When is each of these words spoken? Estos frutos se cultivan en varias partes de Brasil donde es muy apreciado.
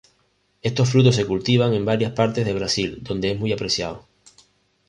Estos 0.63 0.89
frutos 0.89 1.15
se 1.17 1.27
cultivan 1.27 1.75
en 1.75 1.85
varias 1.85 2.13
partes 2.13 2.43
de 2.43 2.53
Brasil 2.55 2.97
donde 3.03 3.29
es 3.33 3.39
muy 3.39 3.53
apreciado. 3.53 4.07